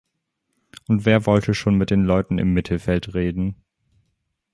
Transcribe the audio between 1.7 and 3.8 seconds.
mit den Leuten im Mittelfeld reden?